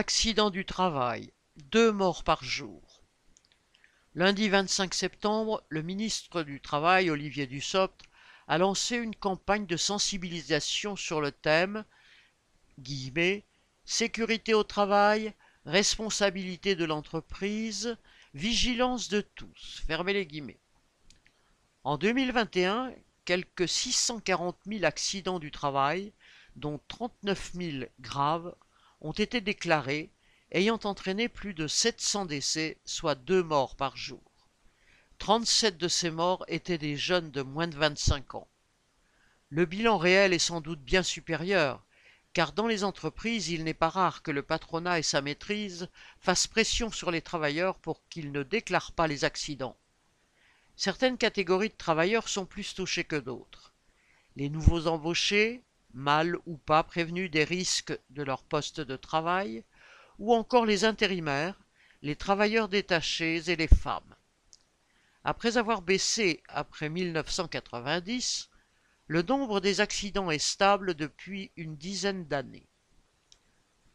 Accident 0.00 0.48
du 0.48 0.64
travail, 0.64 1.30
deux 1.56 1.92
morts 1.92 2.24
par 2.24 2.42
jour. 2.42 3.02
Lundi 4.14 4.48
25 4.48 4.94
septembre, 4.94 5.62
le 5.68 5.82
ministre 5.82 6.42
du 6.42 6.58
Travail, 6.58 7.10
Olivier 7.10 7.46
Dussopt, 7.46 8.00
a 8.48 8.56
lancé 8.56 8.96
une 8.96 9.14
campagne 9.14 9.66
de 9.66 9.76
sensibilisation 9.76 10.96
sur 10.96 11.20
le 11.20 11.32
thème 11.32 11.84
sécurité 13.84 14.54
au 14.54 14.64
travail, 14.64 15.34
responsabilité 15.66 16.76
de 16.76 16.86
l'entreprise, 16.86 17.98
vigilance 18.32 19.10
de 19.10 19.20
tous. 19.20 19.82
Fermez 19.86 20.14
les 20.14 20.24
guillemets. 20.24 20.60
En 21.84 21.98
2021, 21.98 22.94
quelques 23.26 23.68
640 23.68 24.56
000 24.66 24.84
accidents 24.84 25.40
du 25.40 25.50
travail, 25.50 26.14
dont 26.56 26.80
39 26.88 27.50
000 27.52 27.84
graves, 28.00 28.54
ont 29.00 29.12
été 29.12 29.40
déclarés, 29.40 30.10
ayant 30.52 30.80
entraîné 30.84 31.28
plus 31.28 31.54
de 31.54 31.66
700 31.66 32.26
décès, 32.26 32.78
soit 32.84 33.14
deux 33.14 33.42
morts 33.42 33.76
par 33.76 33.96
jour. 33.96 34.22
37 35.18 35.76
de 35.76 35.88
ces 35.88 36.10
morts 36.10 36.44
étaient 36.48 36.78
des 36.78 36.96
jeunes 36.96 37.30
de 37.30 37.42
moins 37.42 37.68
de 37.68 37.76
25 37.76 38.34
ans. 38.34 38.48
Le 39.50 39.66
bilan 39.66 39.98
réel 39.98 40.32
est 40.32 40.38
sans 40.38 40.60
doute 40.60 40.80
bien 40.80 41.02
supérieur, 41.02 41.84
car 42.32 42.52
dans 42.52 42.66
les 42.66 42.84
entreprises, 42.84 43.48
il 43.48 43.64
n'est 43.64 43.74
pas 43.74 43.88
rare 43.88 44.22
que 44.22 44.30
le 44.30 44.42
patronat 44.42 44.98
et 44.98 45.02
sa 45.02 45.20
maîtrise 45.20 45.88
fassent 46.20 46.46
pression 46.46 46.90
sur 46.90 47.10
les 47.10 47.22
travailleurs 47.22 47.78
pour 47.78 48.06
qu'ils 48.08 48.32
ne 48.32 48.42
déclarent 48.42 48.92
pas 48.92 49.08
les 49.08 49.24
accidents. 49.24 49.76
Certaines 50.76 51.18
catégories 51.18 51.68
de 51.68 51.74
travailleurs 51.74 52.28
sont 52.28 52.46
plus 52.46 52.74
touchées 52.74 53.04
que 53.04 53.16
d'autres. 53.16 53.74
Les 54.36 54.48
nouveaux 54.48 54.86
embauchés, 54.86 55.62
mal 55.94 56.36
ou 56.46 56.56
pas 56.56 56.82
prévenus 56.82 57.30
des 57.30 57.44
risques 57.44 57.98
de 58.10 58.22
leur 58.22 58.42
poste 58.42 58.80
de 58.80 58.96
travail, 58.96 59.64
ou 60.18 60.34
encore 60.34 60.66
les 60.66 60.84
intérimaires, 60.84 61.58
les 62.02 62.16
travailleurs 62.16 62.68
détachés 62.68 63.50
et 63.50 63.56
les 63.56 63.68
femmes. 63.68 64.14
Après 65.24 65.56
avoir 65.56 65.82
baissé 65.82 66.42
après 66.48 66.88
1990, 66.88 68.48
le 69.06 69.22
nombre 69.22 69.60
des 69.60 69.80
accidents 69.80 70.30
est 70.30 70.38
stable 70.38 70.94
depuis 70.94 71.50
une 71.56 71.76
dizaine 71.76 72.26
d'années. 72.26 72.68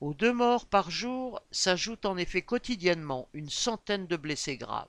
Aux 0.00 0.14
deux 0.14 0.32
morts 0.32 0.66
par 0.66 0.90
jour 0.90 1.42
s'ajoute 1.50 2.06
en 2.06 2.16
effet 2.16 2.40
quotidiennement 2.40 3.28
une 3.34 3.50
centaine 3.50 4.06
de 4.06 4.16
blessés 4.16 4.56
graves. 4.56 4.88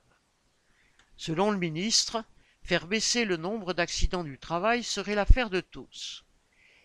Selon 1.18 1.52
le 1.52 1.58
ministre, 1.58 2.24
faire 2.64 2.88
baisser 2.88 3.26
le 3.26 3.36
nombre 3.36 3.74
d'accidents 3.74 4.24
du 4.24 4.38
travail 4.38 4.84
serait 4.84 5.16
l'affaire 5.16 5.50
de 5.50 5.60
tous. 5.60 6.24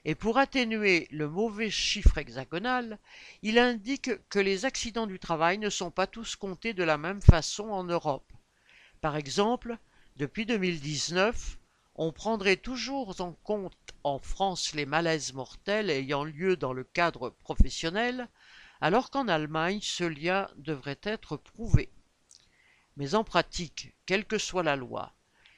Et 0.08 0.14
pour 0.14 0.38
atténuer 0.38 1.08
le 1.10 1.28
mauvais 1.28 1.68
chiffre 1.68 2.16
hexagonal, 2.16 3.00
il 3.42 3.58
indique 3.58 4.12
que 4.28 4.38
les 4.38 4.64
accidents 4.64 5.08
du 5.08 5.18
travail 5.18 5.58
ne 5.58 5.68
sont 5.68 5.90
pas 5.90 6.06
tous 6.06 6.36
comptés 6.36 6.74
de 6.74 6.84
la 6.84 6.96
même 6.96 7.20
façon 7.20 7.70
en 7.70 7.82
Europe. 7.82 8.32
Par 9.00 9.16
exemple, 9.16 9.76
depuis 10.14 10.46
2019, 10.46 11.58
on 11.96 12.12
prendrait 12.12 12.56
toujours 12.56 13.20
en 13.20 13.32
compte 13.32 13.76
en 14.04 14.20
France 14.20 14.74
les 14.76 14.86
malaises 14.86 15.32
mortels 15.32 15.90
ayant 15.90 16.22
lieu 16.22 16.56
dans 16.56 16.72
le 16.72 16.84
cadre 16.84 17.30
professionnel, 17.30 18.28
alors 18.80 19.10
qu'en 19.10 19.26
Allemagne 19.26 19.80
ce 19.82 20.04
lien 20.04 20.46
devrait 20.56 21.00
être 21.02 21.36
prouvé. 21.36 21.90
Mais 22.96 23.16
en 23.16 23.24
pratique, 23.24 23.92
quelle 24.06 24.24
que 24.24 24.38
soit 24.38 24.62
la 24.62 24.76
loi, 24.76 25.16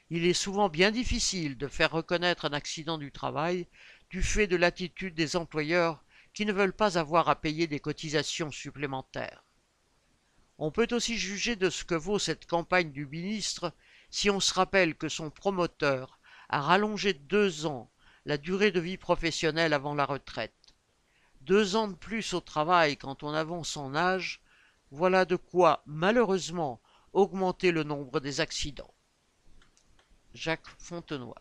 il 0.09 0.25
est 0.25 0.33
souvent 0.33 0.69
bien 0.69 0.89
difficile 0.89 1.55
de 1.55 1.67
faire 1.67 1.91
reconnaître 1.91 2.45
un 2.45 2.53
accident 2.53 2.97
du 2.97 3.11
travail 3.11 3.67
du 4.09 4.23
fait 4.23 4.47
de 4.47 4.55
l'attitude 4.55 5.13
des 5.13 5.35
employeurs 5.35 6.03
qui 6.33 6.45
ne 6.45 6.53
veulent 6.53 6.73
pas 6.73 6.97
avoir 6.97 7.29
à 7.29 7.35
payer 7.35 7.67
des 7.67 7.79
cotisations 7.79 8.51
supplémentaires. 8.51 9.43
On 10.57 10.71
peut 10.71 10.87
aussi 10.91 11.17
juger 11.17 11.55
de 11.55 11.69
ce 11.69 11.85
que 11.85 11.95
vaut 11.95 12.19
cette 12.19 12.45
campagne 12.45 12.91
du 12.91 13.05
ministre 13.05 13.73
si 14.09 14.29
on 14.29 14.39
se 14.39 14.53
rappelle 14.53 14.95
que 14.95 15.09
son 15.09 15.29
promoteur 15.29 16.19
a 16.49 16.61
rallongé 16.61 17.13
de 17.13 17.19
deux 17.19 17.65
ans 17.65 17.89
la 18.25 18.37
durée 18.37 18.71
de 18.71 18.79
vie 18.79 18.97
professionnelle 18.97 19.73
avant 19.73 19.93
la 19.93 20.05
retraite. 20.05 20.53
Deux 21.41 21.75
ans 21.75 21.87
de 21.87 21.95
plus 21.95 22.33
au 22.33 22.41
travail 22.41 22.97
quand 22.97 23.23
on 23.23 23.33
avance 23.33 23.69
son 23.69 23.95
âge, 23.95 24.41
voilà 24.91 25.25
de 25.25 25.35
quoi, 25.35 25.83
malheureusement, 25.85 26.81
augmenter 27.13 27.71
le 27.71 27.83
nombre 27.83 28.19
des 28.19 28.41
accidents. 28.41 28.93
Jacques 30.33 30.67
Fontenoy 30.77 31.35